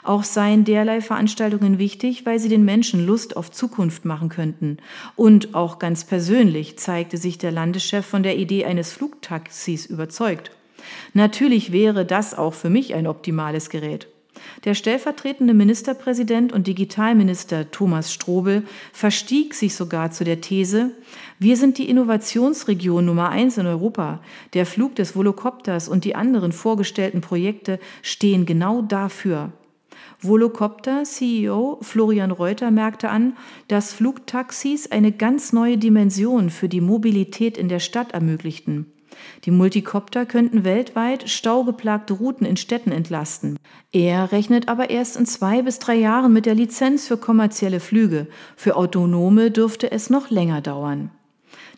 Auch 0.02 0.24
seien 0.24 0.64
derlei 0.64 1.00
Veranstaltungen 1.00 1.78
wichtig, 1.78 2.26
weil 2.26 2.38
sie 2.38 2.48
den 2.48 2.64
Menschen 2.64 3.06
Lust 3.06 3.36
auf 3.36 3.50
Zukunft 3.50 4.04
machen 4.04 4.28
könnten. 4.28 4.78
Und 5.14 5.54
auch 5.54 5.78
ganz 5.78 6.04
persönlich 6.04 6.78
zeigte 6.78 7.16
sich 7.16 7.38
der 7.38 7.52
Landeschef 7.52 8.04
von 8.04 8.22
der 8.22 8.36
Idee 8.36 8.64
eines 8.64 8.92
Flugtaxis 8.92 9.86
überzeugt. 9.86 10.50
Natürlich 11.14 11.72
wäre 11.72 12.04
das 12.04 12.36
auch 12.36 12.54
für 12.54 12.70
mich 12.70 12.94
ein 12.94 13.06
optimales 13.06 13.70
Gerät. 13.70 14.08
Der 14.64 14.74
stellvertretende 14.74 15.54
Ministerpräsident 15.54 16.52
und 16.52 16.66
Digitalminister 16.66 17.70
Thomas 17.70 18.12
Strobel 18.12 18.64
verstieg 18.92 19.54
sich 19.54 19.74
sogar 19.74 20.10
zu 20.10 20.24
der 20.24 20.40
These, 20.40 20.90
wir 21.38 21.56
sind 21.56 21.78
die 21.78 21.88
Innovationsregion 21.88 23.04
Nummer 23.04 23.28
eins 23.28 23.58
in 23.58 23.66
Europa. 23.66 24.20
Der 24.54 24.66
Flug 24.66 24.96
des 24.96 25.14
Volocopters 25.14 25.88
und 25.88 26.04
die 26.04 26.16
anderen 26.16 26.50
vorgestellten 26.50 27.20
Projekte 27.20 27.78
stehen 28.02 28.44
genau 28.44 28.82
dafür. 28.82 29.52
Volocopter 30.20 31.04
CEO 31.04 31.78
Florian 31.80 32.32
Reuter 32.32 32.72
merkte 32.72 33.08
an, 33.08 33.36
dass 33.68 33.92
Flugtaxis 33.92 34.90
eine 34.90 35.12
ganz 35.12 35.52
neue 35.52 35.78
Dimension 35.78 36.50
für 36.50 36.68
die 36.68 36.80
Mobilität 36.80 37.56
in 37.56 37.68
der 37.68 37.78
Stadt 37.78 38.12
ermöglichten. 38.12 38.92
Die 39.44 39.50
Multicopter 39.50 40.26
könnten 40.26 40.64
weltweit 40.64 41.28
staugeplagte 41.28 42.14
Routen 42.14 42.46
in 42.46 42.56
Städten 42.56 42.92
entlasten. 42.92 43.58
Er 43.92 44.32
rechnet 44.32 44.68
aber 44.68 44.90
erst 44.90 45.16
in 45.16 45.26
zwei 45.26 45.62
bis 45.62 45.78
drei 45.78 45.94
Jahren 45.96 46.32
mit 46.32 46.46
der 46.46 46.54
Lizenz 46.54 47.06
für 47.06 47.16
kommerzielle 47.16 47.80
Flüge. 47.80 48.26
Für 48.56 48.76
autonome 48.76 49.50
dürfte 49.50 49.90
es 49.90 50.10
noch 50.10 50.30
länger 50.30 50.60
dauern. 50.60 51.10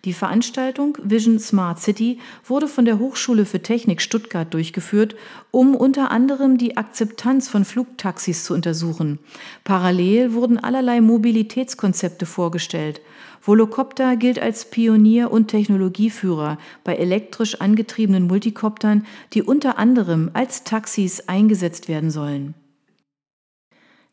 Die 0.07 0.15
Veranstaltung 0.15 0.97
Vision 1.03 1.39
Smart 1.39 1.79
City 1.79 2.21
wurde 2.47 2.69
von 2.69 2.87
der 2.87 2.99
Hochschule 2.99 3.45
für 3.45 3.63
Technik 3.63 4.01
Stuttgart 4.01 4.53
durchgeführt, 4.55 5.15
um 5.51 5.75
unter 5.75 6.11
anderem 6.11 6.57
die 6.57 6.79
Akzeptanz 6.79 7.49
von 7.49 7.67
Flugtaxis 7.67 8.45
zu 8.45 8.55
untersuchen. 8.55 9.19
Parallel 9.63 10.33
wurden 10.33 10.59
allerlei 10.59 11.03
Mobilitätskonzepte 11.03 12.25
vorgestellt. 12.25 13.03
Volocopter 13.43 14.17
gilt 14.17 14.39
als 14.39 14.71
Pionier 14.71 15.31
und 15.31 15.49
Technologieführer 15.49 16.57
bei 16.83 16.97
elektrisch 16.97 17.61
angetriebenen 17.61 18.27
Multicoptern, 18.27 19.05
die 19.35 19.43
unter 19.43 19.79
anderem 19.79 20.31
als 20.33 20.65
Taxis 20.65 21.29
eingesetzt 21.29 21.89
werden 21.89 22.11
sollen. 22.11 22.55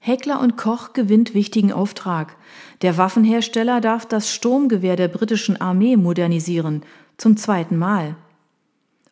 Heckler 0.08 0.40
und 0.40 0.56
Koch 0.56 0.94
gewinnt 0.94 1.34
wichtigen 1.34 1.74
Auftrag. 1.74 2.38
Der 2.82 2.98
Waffenhersteller 2.98 3.82
darf 3.82 4.06
das 4.06 4.32
Sturmgewehr 4.32 4.96
der 4.96 5.10
britischen 5.10 5.60
Armee 5.60 5.98
modernisieren, 5.98 6.84
zum 7.18 7.36
zweiten 7.36 7.78
Mal. 7.78 8.16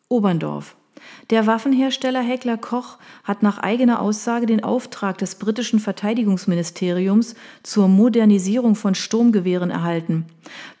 Oberndorf. 0.08 0.75
Der 1.30 1.48
Waffenhersteller 1.48 2.20
Heckler 2.20 2.56
Koch 2.56 2.98
hat 3.24 3.42
nach 3.42 3.58
eigener 3.58 4.00
Aussage 4.00 4.46
den 4.46 4.62
Auftrag 4.62 5.18
des 5.18 5.34
britischen 5.34 5.80
Verteidigungsministeriums 5.80 7.34
zur 7.64 7.88
Modernisierung 7.88 8.76
von 8.76 8.94
Sturmgewehren 8.94 9.72
erhalten. 9.72 10.26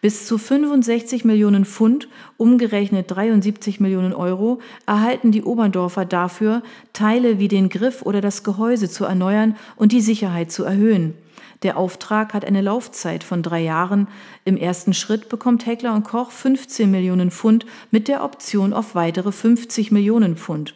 Bis 0.00 0.24
zu 0.24 0.38
65 0.38 1.24
Millionen 1.24 1.64
Pfund, 1.64 2.06
umgerechnet 2.36 3.10
73 3.10 3.80
Millionen 3.80 4.12
Euro, 4.12 4.60
erhalten 4.86 5.32
die 5.32 5.42
Oberndorfer 5.42 6.04
dafür, 6.04 6.62
Teile 6.92 7.40
wie 7.40 7.48
den 7.48 7.68
Griff 7.68 8.02
oder 8.02 8.20
das 8.20 8.44
Gehäuse 8.44 8.88
zu 8.88 9.04
erneuern 9.04 9.56
und 9.74 9.90
die 9.90 10.00
Sicherheit 10.00 10.52
zu 10.52 10.62
erhöhen. 10.62 11.14
Der 11.62 11.76
Auftrag 11.76 12.34
hat 12.34 12.44
eine 12.44 12.60
Laufzeit 12.60 13.24
von 13.24 13.42
drei 13.42 13.62
Jahren. 13.62 14.08
Im 14.44 14.56
ersten 14.56 14.94
Schritt 14.94 15.28
bekommt 15.28 15.66
Heckler 15.66 15.94
und 15.94 16.04
Koch 16.04 16.30
15 16.30 16.90
Millionen 16.90 17.30
Pfund 17.30 17.66
mit 17.90 18.08
der 18.08 18.22
Option 18.22 18.72
auf 18.72 18.94
weitere 18.94 19.32
50 19.32 19.90
Millionen 19.90 20.36
Pfund. 20.36 20.74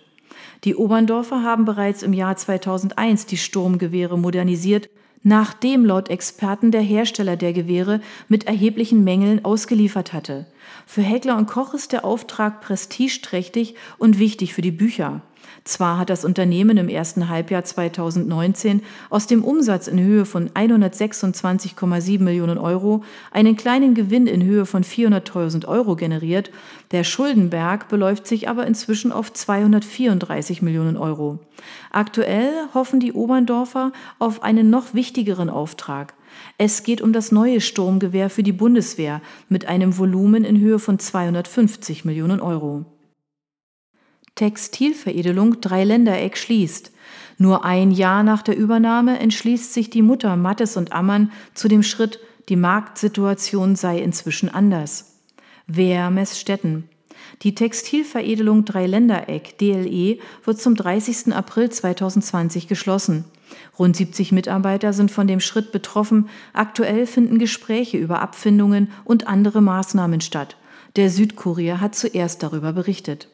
Die 0.64 0.74
Oberndorfer 0.74 1.42
haben 1.42 1.64
bereits 1.64 2.02
im 2.02 2.12
Jahr 2.12 2.36
2001 2.36 3.26
die 3.26 3.36
Sturmgewehre 3.36 4.18
modernisiert, 4.18 4.90
nachdem 5.22 5.84
laut 5.84 6.08
Experten 6.08 6.70
der 6.70 6.80
Hersteller 6.80 7.36
der 7.36 7.52
Gewehre 7.52 8.00
mit 8.28 8.46
erheblichen 8.46 9.04
Mängeln 9.04 9.44
ausgeliefert 9.44 10.12
hatte. 10.12 10.46
Für 10.86 11.02
Heckler 11.02 11.36
und 11.36 11.46
Koch 11.46 11.74
ist 11.74 11.92
der 11.92 12.04
Auftrag 12.04 12.60
prestigeträchtig 12.60 13.74
und 13.98 14.18
wichtig 14.18 14.54
für 14.54 14.62
die 14.62 14.70
Bücher. 14.70 15.22
Zwar 15.64 15.98
hat 15.98 16.10
das 16.10 16.24
Unternehmen 16.24 16.78
im 16.78 16.88
ersten 16.88 17.28
Halbjahr 17.28 17.64
2019 17.64 18.82
aus 19.10 19.26
dem 19.26 19.44
Umsatz 19.44 19.88
in 19.88 20.00
Höhe 20.00 20.24
von 20.24 20.48
126,7 20.50 22.20
Millionen 22.20 22.56
Euro 22.56 23.04
einen 23.30 23.56
kleinen 23.56 23.94
Gewinn 23.94 24.26
in 24.26 24.42
Höhe 24.42 24.64
von 24.64 24.84
400.000 24.84 25.66
Euro 25.66 25.96
generiert, 25.96 26.50
der 26.92 27.04
Schuldenberg 27.04 27.88
beläuft 27.88 28.26
sich 28.26 28.48
aber 28.48 28.66
inzwischen 28.66 29.12
auf 29.12 29.32
234 29.32 30.62
Millionen 30.62 30.96
Euro. 30.96 31.38
Aktuell 31.90 32.50
hoffen 32.72 33.00
die 33.00 33.12
Oberndorfer 33.12 33.92
auf 34.18 34.42
einen 34.42 34.70
noch 34.70 34.94
wichtigeren 34.94 35.50
Auftrag. 35.50 36.14
Es 36.58 36.84
geht 36.84 37.02
um 37.02 37.12
das 37.12 37.32
neue 37.32 37.60
Sturmgewehr 37.60 38.30
für 38.30 38.42
die 38.42 38.52
Bundeswehr 38.52 39.20
mit 39.48 39.66
einem 39.66 39.98
Volumen 39.98 40.44
in 40.44 40.58
Höhe 40.58 40.78
von 40.78 40.98
250 40.98 42.04
Millionen 42.04 42.40
Euro. 42.40 42.86
Textilveredelung 44.40 45.60
Dreiländereck 45.60 46.34
schließt. 46.34 46.92
Nur 47.36 47.62
ein 47.62 47.90
Jahr 47.90 48.22
nach 48.22 48.40
der 48.40 48.56
Übernahme 48.56 49.18
entschließt 49.18 49.74
sich 49.74 49.90
die 49.90 50.00
Mutter 50.00 50.34
Mattes 50.34 50.78
und 50.78 50.92
Ammann 50.92 51.30
zu 51.52 51.68
dem 51.68 51.82
Schritt, 51.82 52.20
die 52.48 52.56
Marktsituation 52.56 53.76
sei 53.76 53.98
inzwischen 53.98 54.48
anders. 54.48 55.18
Wer 55.66 56.08
Messstetten. 56.08 56.88
Die 57.42 57.54
Textilveredelung 57.54 58.64
Dreiländereck 58.64 59.58
DLE 59.58 60.20
wird 60.46 60.58
zum 60.58 60.74
30. 60.74 61.34
April 61.34 61.68
2020 61.68 62.66
geschlossen. 62.66 63.26
Rund 63.78 63.94
70 63.94 64.32
Mitarbeiter 64.32 64.94
sind 64.94 65.10
von 65.10 65.26
dem 65.26 65.40
Schritt 65.40 65.70
betroffen. 65.70 66.30
Aktuell 66.54 67.06
finden 67.06 67.38
Gespräche 67.38 67.98
über 67.98 68.22
Abfindungen 68.22 68.90
und 69.04 69.26
andere 69.26 69.60
Maßnahmen 69.60 70.22
statt. 70.22 70.56
Der 70.96 71.10
Südkurier 71.10 71.82
hat 71.82 71.94
zuerst 71.94 72.42
darüber 72.42 72.72
berichtet. 72.72 73.28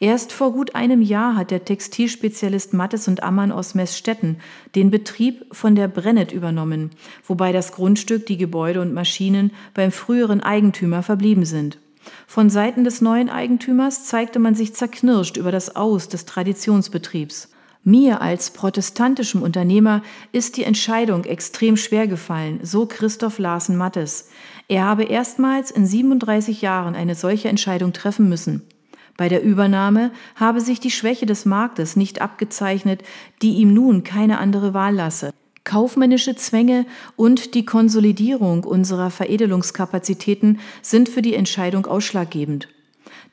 Erst 0.00 0.32
vor 0.32 0.52
gut 0.52 0.74
einem 0.74 1.00
Jahr 1.00 1.36
hat 1.36 1.50
der 1.50 1.64
Textilspezialist 1.64 2.74
Mattes 2.74 3.06
und 3.06 3.22
Ammann 3.22 3.52
aus 3.52 3.74
Messstetten 3.74 4.38
den 4.74 4.90
Betrieb 4.90 5.44
von 5.52 5.74
der 5.74 5.88
Brennet 5.88 6.32
übernommen, 6.32 6.90
wobei 7.26 7.52
das 7.52 7.72
Grundstück, 7.72 8.26
die 8.26 8.36
Gebäude 8.36 8.80
und 8.80 8.94
Maschinen 8.94 9.52
beim 9.74 9.92
früheren 9.92 10.40
Eigentümer 10.40 11.02
verblieben 11.02 11.44
sind. 11.44 11.78
Von 12.26 12.50
Seiten 12.50 12.84
des 12.84 13.00
neuen 13.00 13.30
Eigentümers 13.30 14.04
zeigte 14.04 14.38
man 14.38 14.54
sich 14.54 14.74
zerknirscht 14.74 15.36
über 15.36 15.52
das 15.52 15.76
Aus 15.76 16.08
des 16.08 16.24
Traditionsbetriebs. 16.24 17.48
Mir 17.84 18.20
als 18.20 18.50
protestantischem 18.52 19.42
Unternehmer 19.42 20.02
ist 20.30 20.56
die 20.56 20.62
Entscheidung 20.62 21.24
extrem 21.24 21.76
schwer 21.76 22.06
gefallen, 22.06 22.60
so 22.62 22.86
Christoph 22.86 23.38
Larsen 23.38 23.76
Mattes. 23.76 24.28
Er 24.68 24.84
habe 24.84 25.02
erstmals 25.02 25.72
in 25.72 25.84
37 25.84 26.62
Jahren 26.62 26.94
eine 26.94 27.16
solche 27.16 27.48
Entscheidung 27.48 27.92
treffen 27.92 28.28
müssen. 28.28 28.62
Bei 29.16 29.28
der 29.28 29.42
Übernahme 29.42 30.10
habe 30.36 30.60
sich 30.60 30.80
die 30.80 30.90
Schwäche 30.90 31.26
des 31.26 31.44
Marktes 31.44 31.96
nicht 31.96 32.20
abgezeichnet, 32.20 33.02
die 33.42 33.54
ihm 33.54 33.74
nun 33.74 34.04
keine 34.04 34.38
andere 34.38 34.74
Wahl 34.74 34.94
lasse. 34.94 35.32
Kaufmännische 35.64 36.34
Zwänge 36.34 36.86
und 37.14 37.54
die 37.54 37.64
Konsolidierung 37.64 38.64
unserer 38.64 39.10
Veredelungskapazitäten 39.10 40.58
sind 40.80 41.08
für 41.08 41.22
die 41.22 41.34
Entscheidung 41.34 41.86
ausschlaggebend. 41.86 42.68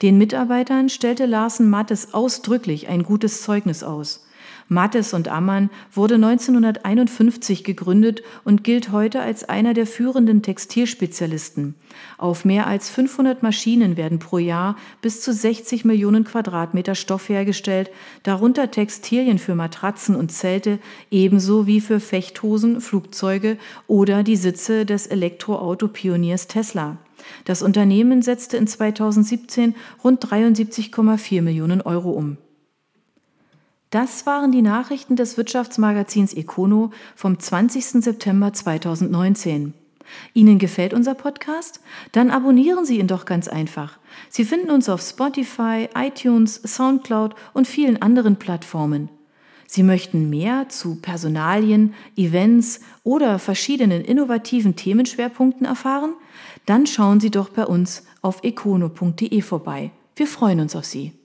Den 0.01 0.17
Mitarbeitern 0.17 0.89
stellte 0.89 1.25
Larsen 1.25 1.69
Mattes 1.69 2.13
ausdrücklich 2.13 2.87
ein 2.87 3.03
gutes 3.03 3.41
Zeugnis 3.41 3.83
aus. 3.83 4.25
Mattes 4.69 5.13
und 5.13 5.27
Ammann 5.27 5.71
wurde 5.91 6.15
1951 6.15 7.63
gegründet 7.63 8.21
und 8.43 8.63
gilt 8.63 8.91
heute 8.91 9.19
als 9.21 9.43
einer 9.43 9.73
der 9.73 9.87
führenden 9.87 10.43
Textilspezialisten. 10.43 11.73
Auf 12.19 12.45
mehr 12.45 12.67
als 12.67 12.89
500 12.89 13.41
Maschinen 13.43 13.97
werden 13.97 14.19
pro 14.19 14.37
Jahr 14.37 14.77
bis 15.01 15.21
zu 15.21 15.33
60 15.33 15.85
Millionen 15.85 16.23
Quadratmeter 16.23 16.93
Stoff 16.93 17.29
hergestellt, 17.29 17.89
darunter 18.23 18.69
Textilien 18.69 19.39
für 19.39 19.55
Matratzen 19.55 20.15
und 20.15 20.31
Zelte, 20.31 20.79
ebenso 21.09 21.65
wie 21.65 21.81
für 21.81 21.99
Fechthosen, 21.99 22.79
Flugzeuge 22.79 23.57
oder 23.87 24.21
die 24.21 24.37
Sitze 24.37 24.85
des 24.85 25.07
Elektroauto-Pioniers 25.07 26.47
Tesla. 26.47 26.97
Das 27.45 27.63
Unternehmen 27.63 28.21
setzte 28.21 28.57
in 28.57 28.67
2017 28.67 29.75
rund 30.03 30.23
73,4 30.23 31.41
Millionen 31.41 31.81
Euro 31.81 32.11
um. 32.11 32.37
Das 33.89 34.27
waren 34.27 34.51
die 34.51 34.61
Nachrichten 34.61 35.15
des 35.15 35.35
Wirtschaftsmagazins 35.35 36.35
Econo 36.35 36.91
vom 37.15 37.39
20. 37.39 38.03
September 38.03 38.53
2019. 38.53 39.73
Ihnen 40.35 40.59
gefällt 40.59 40.93
unser 40.93 41.15
Podcast? 41.15 41.81
Dann 42.11 42.29
abonnieren 42.29 42.85
Sie 42.85 42.99
ihn 42.99 43.07
doch 43.07 43.25
ganz 43.25 43.47
einfach. 43.47 43.97
Sie 44.29 44.45
finden 44.45 44.69
uns 44.69 44.89
auf 44.89 45.01
Spotify, 45.01 45.89
iTunes, 45.95 46.61
SoundCloud 46.63 47.33
und 47.53 47.67
vielen 47.67 47.99
anderen 47.99 48.35
Plattformen. 48.37 49.09
Sie 49.65 49.83
möchten 49.83 50.29
mehr 50.29 50.69
zu 50.69 51.01
Personalien, 51.01 51.95
Events 52.15 52.81
oder 53.03 53.39
verschiedenen 53.39 54.03
innovativen 54.03 54.75
Themenschwerpunkten 54.75 55.65
erfahren? 55.65 56.13
Dann 56.67 56.85
schauen 56.85 57.19
Sie 57.19 57.31
doch 57.31 57.49
bei 57.49 57.65
uns 57.65 58.03
auf 58.21 58.43
econo.de 58.43 59.41
vorbei. 59.41 59.89
Wir 60.15 60.27
freuen 60.27 60.59
uns 60.59 60.75
auf 60.75 60.85
Sie. 60.85 61.18